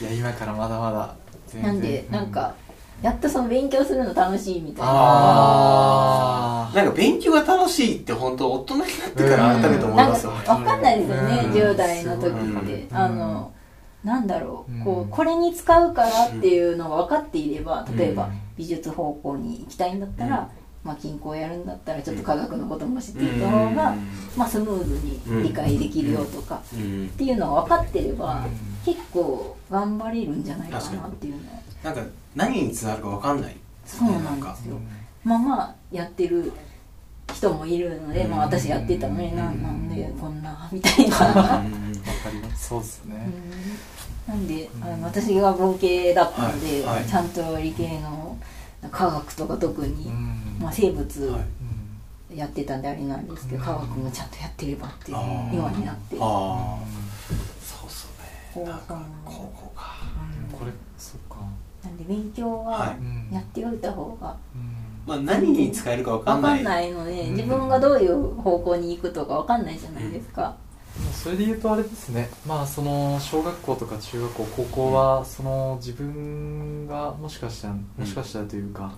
[0.00, 1.14] いや今からまだまだ
[1.60, 2.54] なんでなんか
[3.02, 4.92] やっとその勉強するの楽しいみたいな。
[4.92, 11.52] あなんか勉強が楽しいって本当大人になってから改めて思いなんますよかわかんないですよね、うん。
[11.52, 12.30] 10代の時っ
[12.66, 12.96] て、うん。
[12.96, 13.52] あの
[14.04, 14.84] なんだろう、うん。
[14.84, 18.40] こうこれに使うからっていうのが分かっていれば例えばうん。
[18.56, 23.94] 美術方向に行きたいんだったら、うんまあ、金工やるんだったらちょっと科学のことも知っていた方が、
[24.36, 27.06] まあ、スムーズに理解できるよとか、うん。
[27.06, 28.94] っていうのが分かってれば、うん。
[28.94, 31.60] 結構頑張れるんじゃないかなっていうのは。
[31.82, 32.02] なんか
[32.34, 34.76] 何につながるかわかんないねそうなんかですよ。
[35.24, 36.52] まあまあやってる
[37.32, 39.88] 人もいるので、まあ、私やってたのになうんなん。
[39.88, 41.16] でこんなみたいな。
[41.16, 41.62] か
[42.32, 42.68] ります。
[42.68, 43.28] そうですね。
[44.28, 44.34] うん。
[44.34, 46.96] なんであの私が文系だったので、はい。
[46.96, 47.04] はい。
[47.06, 48.38] ちゃんと理系の
[48.90, 50.29] 科学とか特に、うん
[50.60, 51.34] まあ、生物
[52.32, 53.64] やってたんであれなんですけど、うん。
[53.64, 55.16] 科学もちゃんとやってればっていう
[55.52, 56.78] 今になって、うんああ
[57.60, 58.10] そうそう。
[58.54, 59.82] 高校ねなんか高校か。
[60.58, 61.36] これそっか。
[61.82, 62.96] なんで勉強はは
[63.30, 63.34] い。
[63.34, 64.76] やっておいた方がうん。
[65.06, 66.58] まあ何に使えるかわかんない。
[66.58, 67.34] 分かんないので、うん。
[67.34, 72.28] 自分がどういう方向に行くとか分かんないじゃないですか、もうそれで言うとあれですね。
[72.46, 78.92] まあその小学校とか中学校高校はその自分がもしかしたらもしかしたらというか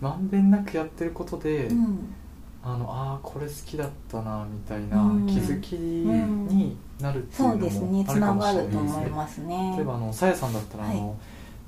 [0.00, 2.14] まんべんなくやってることで、うん。
[2.62, 5.26] あのああこれ好きだったなみたいなうん。
[5.26, 8.96] 気づきになるっていうのそうですねつもあるかもながるとしれないですね。
[8.96, 9.74] 思いますね。
[9.76, 10.96] 例えばあのさやさんだったらあはい。
[10.96, 11.16] の、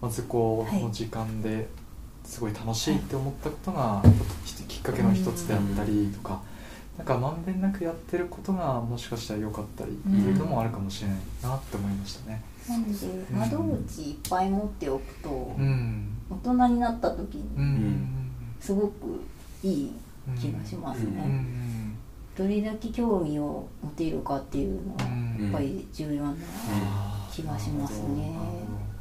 [0.01, 1.69] まあ図工の時間で
[2.25, 4.03] すごい楽しいって思ったことが
[4.69, 6.41] きっかけの一つであったりとか、
[6.99, 12.43] なんかまんべんなくやってることがもしかしたら良かったりっていうのもあるかもしれないなって思いましたね。
[12.69, 12.97] なんで
[13.33, 16.09] 窓口いっぱい持っておくと、うん。
[16.31, 18.22] 大人になった時にうん
[18.63, 19.21] すごく
[19.63, 19.93] いい
[20.41, 21.45] 気がしますね、
[22.39, 25.09] どれだけ興味を持てるかっていうのはう
[25.43, 25.45] ん。
[25.45, 26.35] やっぱり重要な
[27.31, 28.33] 気がしますね。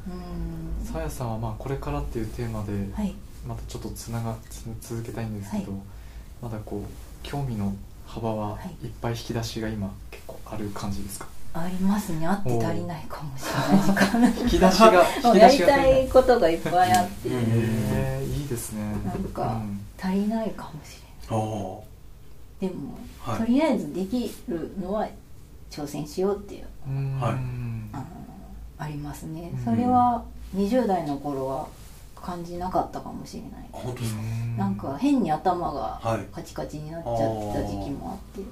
[0.08, 0.84] うん。
[0.84, 3.14] さやさんはまあこれからっていうテーマではい。
[3.46, 5.80] またちょっとつながつ続けたいんですけど、はい。
[6.42, 6.88] まだこう
[7.22, 7.72] 興味の
[8.06, 8.86] 幅ははい。
[8.86, 11.26] いっぱい引き出しが今結構ある感じですか？
[11.54, 12.26] ありますね。
[12.26, 13.44] あって足りないかもし
[14.14, 16.04] れない引き出しがやりた出しが足りない。
[16.06, 17.28] いことがいっぱいあって。
[17.28, 17.36] うん。
[17.46, 18.21] えー、
[18.52, 18.94] ですね。
[19.04, 19.80] なんかうん。
[20.00, 21.40] 足りないかもしれない。
[21.40, 23.38] おーでも、はい。
[23.40, 25.08] とりあえずできるのは
[25.70, 27.20] 挑戦しようっていううん。
[27.20, 27.32] はい。
[27.92, 28.04] あの
[28.78, 29.50] ありますね。
[29.54, 29.64] うん。
[29.64, 30.22] それは
[30.54, 31.66] 20代の頃は
[32.20, 33.50] 感じなかったかもしれない。
[33.72, 34.22] あ本当ですか？
[34.58, 36.34] なんか変に頭がはい。
[36.34, 37.16] カチカチになっちゃっ
[37.54, 38.48] た時期もあって。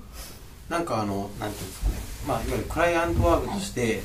[0.69, 1.95] なんかあのなんていうんですかね。
[2.29, 4.03] まあいわゆるクライアントワークとして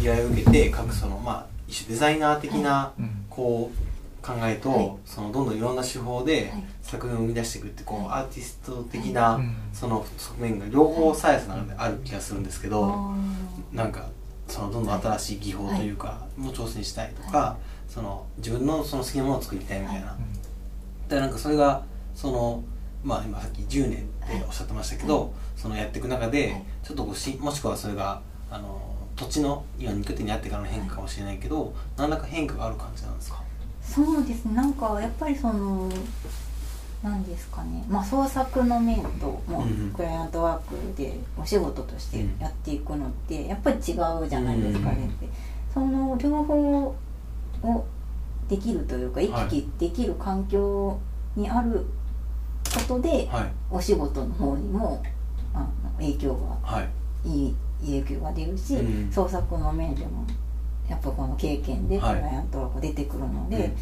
[0.00, 3.24] 依頼を受けて書くそのまあ一種デザイナー的なうん。
[3.30, 3.93] こう
[4.24, 4.92] 考えと、はい。
[5.04, 6.64] そのどんどんいろんな手法ではい。
[6.82, 8.22] 作品を生み出していくってこう、はい。
[8.22, 9.54] アーティスト的な、うん。
[9.72, 13.16] その側面が両方サイエンスなのである気がするんですけど、あ
[13.72, 14.08] なんか
[14.48, 17.56] そのどんどん新しい技法というか、も挑戦したいとか、
[17.88, 20.16] その自分のその好きなものを作りたいみたいな、
[21.08, 21.84] でなんかそれが
[22.14, 22.62] その
[23.02, 25.30] まあ今さっき10年っておっしゃってましたけど、はい。
[25.56, 26.62] そのやっていく中で、はい。
[26.82, 28.80] ちょっとこうしもしくはそれがあの
[29.16, 33.36] 土地の今2拠点にあってからの変化かもしれないけど、何らか変化がある感じなんですか？
[33.36, 33.43] ー
[33.94, 34.54] そうですね。
[34.54, 35.88] なんかやっぱりその
[37.02, 37.84] なんですかね。
[37.88, 43.82] まあ創作の面ともクライアントワークでお仕事としてやっていくのってやっぱり違う
[44.28, 45.28] じゃないですかねって、
[45.72, 46.94] その両方
[47.62, 47.86] を
[48.48, 50.98] できるというか行き来できる環境
[51.36, 51.86] にある
[52.74, 53.52] ことで、はい。
[53.70, 55.02] お仕事の方にも
[55.52, 56.82] あの影響がは
[57.24, 57.54] いいい
[58.02, 59.12] 影響が出るし、うん。
[59.12, 60.24] 創作の面でも
[60.88, 62.20] やっぱこの経験でクはい。
[62.20, 63.72] ライアントが出てくるので、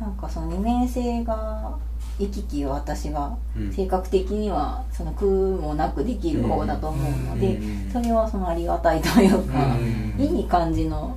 [0.00, 0.06] うん。
[0.06, 1.76] なんかその二面性が
[2.18, 3.72] 行き来を私がうん。
[3.72, 7.90] 性格的にはその苦もなくできる方だと思うので、うん。
[7.92, 10.20] それはそのありがたいというか、うん。
[10.20, 11.16] いい感じの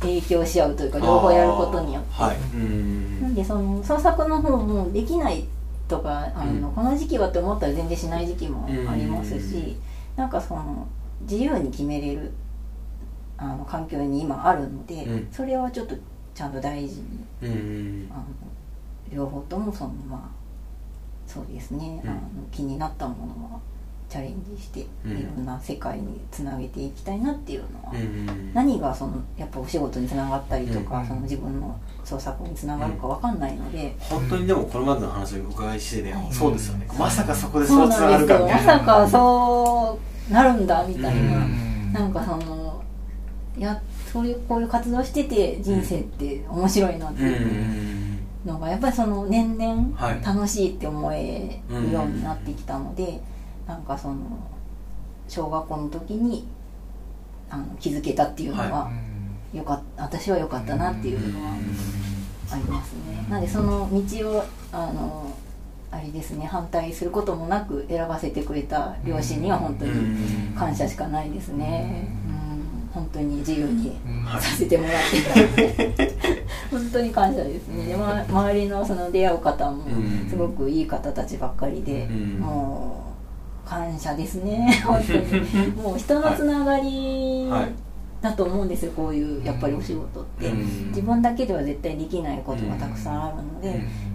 [0.00, 2.22] 影響し合うというか両方やることによって。
[2.22, 2.36] はい。
[2.54, 3.22] うん。
[3.22, 5.44] なんでその創作の方もできない
[5.88, 6.74] とかあの、うん。
[6.74, 9.76] この時期はって思ったら全然しない時期もありますし、うん。
[10.16, 10.86] なんかその
[11.22, 12.32] 自由に決めれる
[13.38, 15.28] あの環境に今あるので、うん。
[15.32, 15.94] それはちょっと
[16.34, 17.06] ちゃんと大事に
[17.42, 18.24] うんあの
[19.10, 20.20] 両方ともそのまあ
[21.26, 22.10] そうですね、うん。
[22.10, 22.20] あの
[22.52, 23.60] 気になったものは
[24.08, 25.36] チャレンジしていうん。
[25.36, 31.06] ろんな世界につなげていきたいなっていうのは、うん何がそのやっぱお仕事につながったりとか、うん。
[31.06, 36.32] その自分の創作につながるかわかんないので、本当にでもこれまでの話をお伺いしてて、はい。
[36.32, 36.88] そうですよね。
[36.98, 38.78] まさかそこでそそううつながるかみたいな。
[38.78, 39.98] さかそ
[40.30, 41.92] うなるんだみたいな、うん。
[41.92, 42.67] なんかその
[43.60, 43.80] や
[44.12, 49.56] そういうこういう活動してて人生って面白いなっていうんのがやっぱりその年
[49.96, 50.20] はい。
[50.20, 53.20] 々楽しいって思えるようになってきたので、
[53.66, 54.16] なんかその
[55.28, 56.46] 小学校の時に
[57.50, 58.90] あの気づけたっていうのは、
[59.52, 61.52] よかっ私は良かったなっていうのは
[62.52, 63.26] ありますね。
[63.28, 65.34] なんでその道をあの
[65.90, 72.08] あれですね反対することもなく選ばせてくれた両親には本当に感謝しかないですね。
[72.98, 76.18] うん、本当に自由にはいさせてもらって
[76.70, 77.86] 本当に感謝ですね。
[77.86, 80.28] でま周りのその出会う方もうん。
[80.28, 82.38] すごくいい方たちばっかりで、うん。
[82.40, 83.14] も
[83.64, 84.80] う感謝ですね。
[84.84, 85.66] 本当に。
[85.72, 87.72] もう人のつながりはい。
[88.20, 88.92] だと思うんですよ。
[88.92, 90.48] こういうやっぱりお仕事って。
[90.48, 90.88] うん。
[90.88, 93.68] 自分だけでは絶対できないことがたくさんあるので、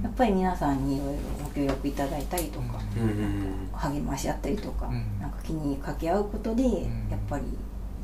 [0.04, 1.13] やっぱり皆さんにいろいろ
[1.46, 3.04] ご協力いただいたりとか、うん。
[3.04, 3.69] うん。
[3.74, 5.22] 励まし合ったりとか、うん。
[5.22, 6.69] なんか気にかけ合うことで、や
[7.15, 7.43] っぱり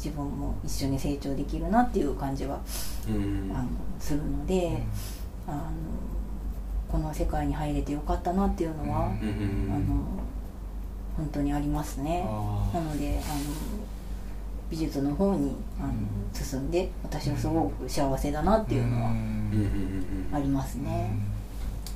[0.03, 2.59] 自分も一緒に成長できるなっていう感じは、
[3.07, 3.51] うん。
[3.53, 3.67] あの
[3.99, 4.81] するので、
[5.45, 5.59] あの
[6.87, 10.05] この世界に入れてよかったなっていうのは、うんうんあの
[11.17, 12.23] 本当にありますね。
[12.73, 13.41] なのであの
[14.69, 15.93] 美術の方にあの
[16.33, 19.15] 進んで私はすごく幸せだなっていうのはうん。
[19.15, 19.59] うん
[20.31, 21.11] うんありますね。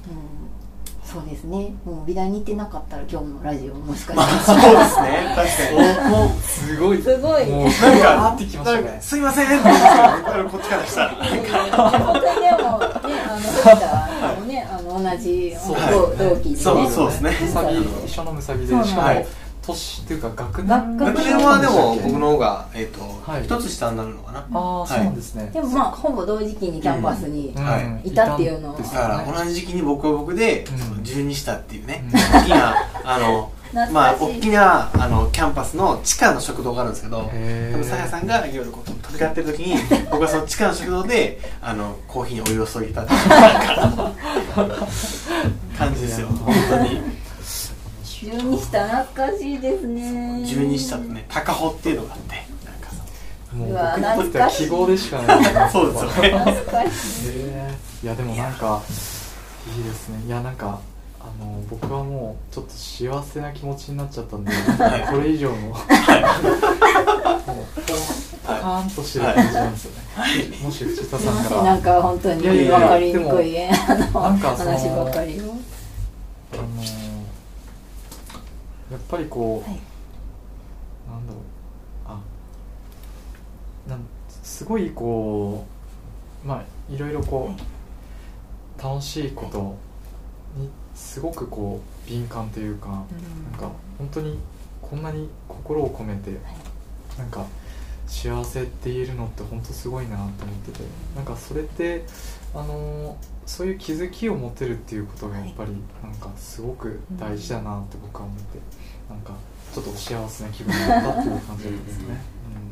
[0.08, 0.63] うん、
[1.14, 1.76] そうですね。
[1.86, 9.48] もう美大に行ってなかったら今日のラジオもしかまあしたそうですね確かにおすごいすごいもうねなんかなってきましたねすいません
[10.50, 11.16] こっちからしたらら。
[12.00, 15.78] 本当にでもね、あの藤田もね、あの同じそう
[16.18, 16.56] 同同期でね。
[16.56, 19.28] そうそうですねむさび一緒のむさびでしかもはい
[19.66, 23.44] 年っていうか学学年学年はでも僕の方がえっとはい。
[23.44, 24.40] 一つ下になるのかな？
[24.54, 25.50] ああそうですね。
[25.54, 27.56] でもまあほぼ同時期にキャンパスに、ん。
[27.56, 28.10] はい。
[28.10, 28.78] いたっていうのは。
[28.78, 30.78] ですだから同じ時期に僕は僕でうん。
[30.78, 32.04] その12下っていうね。
[32.06, 32.12] うん。
[32.40, 33.52] 大きな あの
[33.92, 37.28] まあ大きなあのキャンパスの地下の食堂があるんですけど
[37.84, 39.76] さやさんがいろいろこう飛び交ってる時に
[40.12, 43.20] 僕はその地下の食堂であのコーヒーにお湯を注ぎたっていう
[45.76, 46.28] 感じですよ。
[46.28, 47.02] 本当に
[48.24, 50.02] 十二下懐かしいですね。
[50.46, 52.90] 12下とね高穂っていうのがあってなんか
[53.50, 56.14] そもう僕にとっては記号でしかないですねそうですよね。
[56.30, 57.30] 懐かしい。
[57.30, 57.74] へえ。
[58.04, 58.82] いやでもなんか
[59.78, 60.24] いいですね。
[60.26, 60.80] いやなんか
[61.20, 65.14] あの僕はもうちょっと幸せな気持ちになっちゃったんで、はい。
[65.14, 65.56] これ以上の。
[65.56, 65.76] もう
[68.46, 69.98] ポカーンとしてる感じなんですよね、
[70.64, 71.64] もし藤田さんから。
[71.64, 75.44] なんか本当にいやいやいや分かりにくいあのなんかその話ばかりを。
[76.54, 76.64] あの
[78.92, 79.80] やっぱりこう、はい。
[81.10, 81.42] なんだろう。
[82.06, 82.20] あ
[83.88, 85.66] なんすごいこ
[86.44, 89.76] うまあいろいろこう、楽しいこと
[90.60, 94.38] にすごくこう敏感というか、なんか本当に
[94.82, 96.32] こんなに心を込めて、
[97.18, 97.46] なんか
[98.08, 100.84] 幸せって言えるのって本当すごいなと思ってて
[101.16, 102.06] なんかそれって
[102.54, 105.72] あのそういう気づきを持てるっていうことがやっぱり
[106.04, 108.60] なんかすごく大事だなって僕は思って
[109.10, 109.34] なんか
[109.74, 112.22] ちょっとお幸せな気分になったっていう感じですね。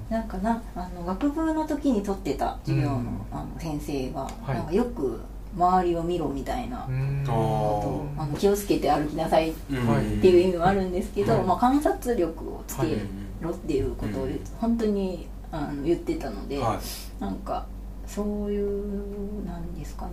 [0.10, 3.04] なんかなあの学部の時に取ってた授業の,、うん。
[3.32, 4.54] あの先生が、はい。
[4.56, 5.20] なんかよく
[5.58, 7.24] 周りを見ろみたいなうん。
[7.24, 11.44] うんおあの気をつけて歩きなさいっていう意味はあるんですけど、はい。
[11.44, 12.98] まあ、観察力をつけはい
[13.40, 14.28] ろっていうことを
[14.60, 17.24] 本当にあの言ってたので、はい。
[17.24, 17.66] なんか
[18.06, 20.12] そういうなんですかね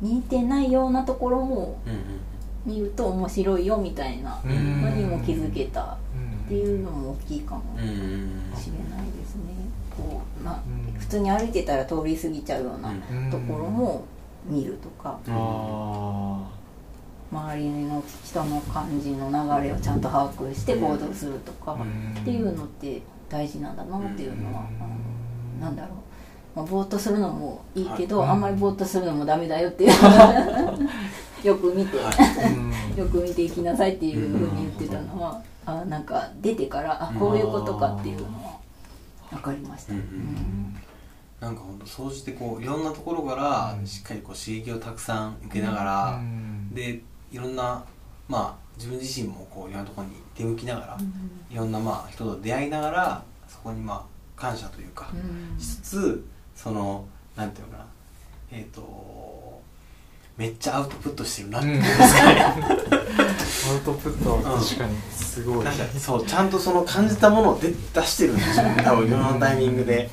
[0.00, 1.80] 似てないようなところも
[2.64, 4.82] 見ると面白いよみたいなうん。
[4.82, 9.42] のにも気づけたっうんていうのも大きいかもしれないですね。
[9.96, 10.98] こうまあうん。
[10.98, 13.30] 普通に歩いてたら通り過ぎちゃうようなうん。
[13.30, 14.04] ところも
[14.46, 16.50] 見るとか、あ
[17.32, 24.82] 周りの人の感じの流れをちゃんと把握して行動するとか、ーっていうのって大事なんだなっていうのは、うん。
[24.82, 24.86] あ
[25.66, 25.94] のなんだろ
[26.56, 28.28] う、まあ、ぼーっとするのもいいけど、はい。
[28.30, 29.92] あんまりぼーっとするのもダメだよっていう
[31.44, 32.96] よく見て、 うん。
[32.96, 38.58] よく見ていきなさいっていうふうに言ってたのは、あなんか出てからあこういうことかっていうのは
[39.30, 39.92] 分かりました。
[39.92, 40.76] うん
[41.40, 43.86] なんか本当総じてこういろんなところからうん。
[43.86, 46.74] しっかりこう刺激をたくさん受けながら、うん。
[46.74, 47.84] でいろんな
[48.28, 50.98] まあ自分自身もこういろんなところに出向きながら、
[51.50, 55.60] いろんなまあ人と出会いながらそこにまあ感謝というか、うん。
[55.60, 56.26] しつつ
[56.56, 57.04] その
[57.36, 57.86] なんていうのかな。
[58.50, 59.60] えっ、と
[60.36, 61.68] めっちゃアウトプットしてるなって。
[61.68, 61.74] うん。
[61.74, 62.54] いうんですかね、ア
[63.74, 68.82] ウトプットは確かにすごい、なんかそうちゃんとその感じたものを出出してるんですよね。
[68.82, 70.10] 多分いろんなタイミングで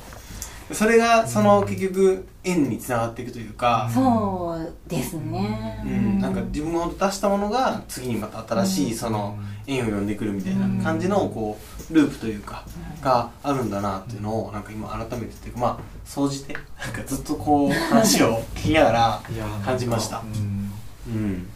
[0.74, 5.82] それがその結局縁につながっていくというか、そうですね。
[5.84, 11.58] うん、なんか自分が本当出したものが次にまた新しいその縁を呼んでくるみたいな感じのこ
[11.90, 12.64] うループというか
[13.00, 19.22] があるんだなっていうのをなんか今改めてっていうかまあ総じてなんかずっとこう話を聞きながら
[19.64, 20.20] 感じました。
[20.20, 20.72] うん。
[21.06, 21.46] うん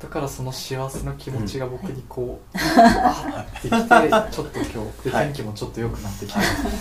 [0.00, 3.86] だからその幸せな気持ちが僕にこう、あってきてちょっ
[4.50, 4.64] と今
[5.02, 5.26] 日ではい。
[5.26, 6.40] 天気もちょっと良くなってきて、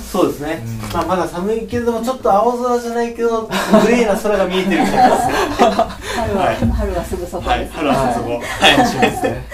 [0.09, 0.77] そうですね、うん。
[0.93, 3.51] まあまだ寒いけれどもちょっと青空じゃないけどグ
[3.89, 5.33] レーな空が見えてるみたいすね。
[5.33, 6.55] 春は、はい。
[6.55, 8.77] 春はすぐそこはい春はそこはい。
[8.77, 9.45] 楽しみですね、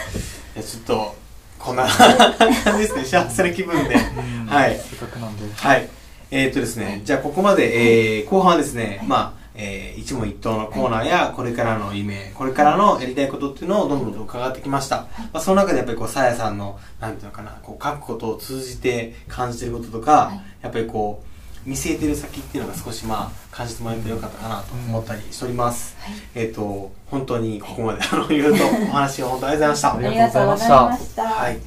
[0.56, 0.60] い。
[0.60, 1.16] やちょっと
[1.58, 3.04] こんな感じですね。
[3.04, 3.96] 幸せな気分で。
[3.96, 3.98] う
[4.44, 4.46] ん。
[4.46, 4.78] はい。
[4.78, 5.44] せっかくなんで。
[5.56, 5.90] はい。
[6.30, 9.08] えーっとですね、じゃあここまで、えー後半はですね、はい。
[9.08, 15.08] まあ、えー一問一答のコーナーや、これからの夢、これからのやりたいことっていうのをどんどんどん伺ってきました。
[15.34, 21.24] まあ、その中でやっぱりこう、さやさんの、なんていうのかな、こう、書くことを通じて感じてることとか、はいやっぱりこ
[21.66, 25.96] う、見据えてる先っていうのが少しまあ、感じてもらえてよかったかなと思ったりしております。
[26.00, 29.94] はいえーっと、本当にここまで、あの、いろいろとお話を本当ありがとうございました。
[29.96, 31.60] ありがとうございましたはい。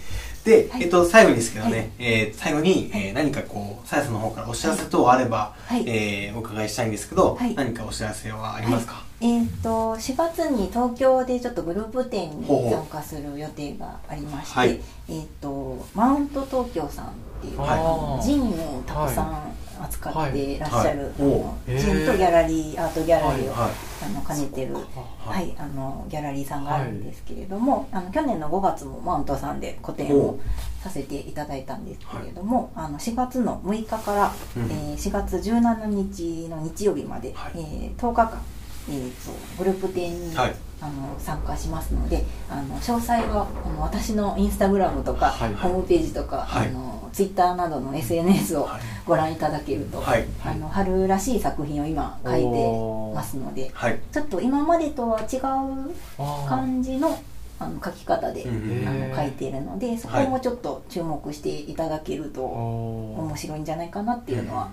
[0.48, 0.82] で、はい。
[0.84, 1.90] えっと、最後にですけどね、はい。
[1.98, 5.84] えー最後に、えー何かこう、さやさんの方からお知らせ等あれば、はい。
[5.86, 7.54] えーお伺いしたいんですけど、はい。
[7.54, 14.80] 何かお知らせはありますか、えー、と4月に東京でちょっとグループ展に参加する予定がありまして、はい。
[15.08, 18.24] えー、とマウント東京さんっていう、はい。
[18.24, 21.78] ジンをたくさん扱っていらっしゃる、はい。
[21.78, 23.70] ジンとギャラリーアートギャラリーを、はい。
[24.00, 24.80] あの兼ねてる、は
[25.26, 25.48] はい。
[25.50, 30.38] い、あのギャラリーさんがあるんですけれども、あの去年の5月もマウントさんで個展を
[30.82, 34.62] させていただいたんですけれども、あの4月の6日から、うん。
[34.70, 37.52] えー4月17日の日曜日まで、はい。
[37.56, 38.42] えー10日間、
[38.90, 40.54] えー、とグループ展に、はい。
[40.80, 45.54] あの参加しますのであの詳細はあの私のインスタグラムとか、はい。
[45.54, 46.68] ホームページとか、はい。
[46.68, 48.80] あのツイッターなどの SNS をはい。
[49.06, 50.26] ご覧いただけると、はい。
[50.44, 53.98] あの春らしい作品を今書いてますのではい。
[54.12, 57.18] ちょっと今までとは違う感じの
[57.60, 64.70] あの書き方で、うんあの書いているのでそこもちょっと注目していただけると面白いんじゃないかなっていうのは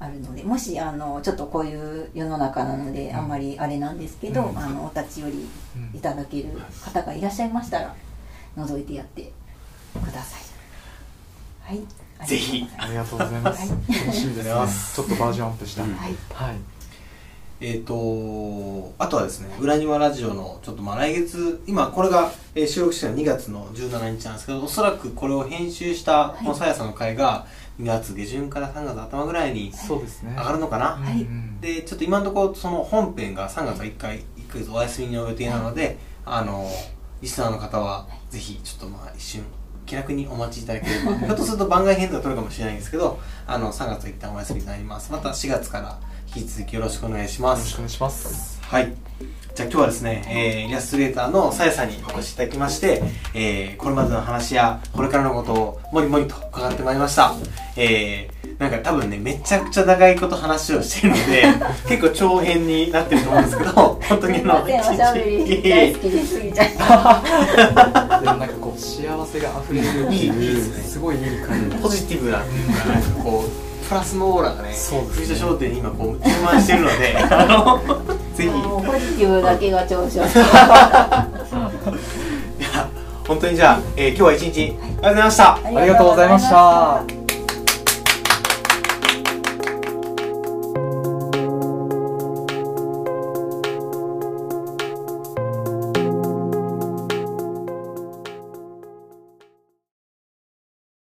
[0.00, 3.16] あるのでもしあのちょっとこういう世の中なのでうん。
[3.16, 4.58] あんまりあれなんですけど、うん。
[4.58, 6.48] あのお立ち寄りうんいただける
[6.84, 7.94] 方がいらっしゃいましたら
[8.56, 9.30] 覗いてやって
[9.94, 10.45] ください。
[11.66, 12.28] はい。
[12.28, 12.64] ぜひ。
[12.78, 14.00] ありがとうございます、はい。
[14.06, 14.52] 楽しみですね。
[14.94, 15.94] ちょっとバージョンアップした、うん。
[15.94, 16.14] はい。
[16.32, 16.56] はい。
[17.58, 27.46] えっ、と、あとはですね、裏庭ラジオの、ちょっとまあ来月、今これが、えー収録してるのは2月の17日なんですけど、おそらくこれを編集した、このさやさんの回が、
[27.80, 30.34] 2月下旬から3月頭ぐらいにそうですね。
[30.38, 31.22] 上がるのかな、はい。
[31.22, 36.70] うんで、ちょっと今のところ、その本編が3月は1回、1ヶ月お休みの予定なので、あの、
[37.22, 39.44] リスナーの方は、ぜひ、ちょっとまあ一瞬、
[39.86, 45.10] 気楽にお待ちいただければ、ひょっとすると番外編とか撮るかもしれないんですけど、あの、3月は一旦お休みになります。
[45.12, 45.98] また4月から
[46.34, 48.04] 引き続きよろしくお願いしますよろしくお。
[48.04, 48.92] 願いしますはい。
[49.54, 57.32] じゃあ今日はですね、えーイラストレーターのさやさんにお越しいただきまして、えーこれまでの話や、これからのことをもりもりと伺ってまいりました。
[57.76, 61.44] えーなんか多分ね、めちゃくちゃ長いこと話をしてるので、
[61.88, 63.70] 結構長編になってると思うんですけど、
[64.02, 67.95] 本当にあの、すいませんおしゃべりいえいえ大好きですぎちゃった。
[68.20, 73.50] でもなんかこう幸せが溢れるいいですねすごいいい回ポジティブなっていうか、なんかこう、
[73.88, 77.80] プラスのオーラがね、藤田商店に今こう、充満してるので、 あの、
[78.34, 80.20] ぜひ、ポジティブだけが長所。
[80.20, 80.28] いや、
[83.26, 85.44] 本当にじゃあ、えー今日は一日、ありがとうございました。
[85.44, 87.25] あありがとうございました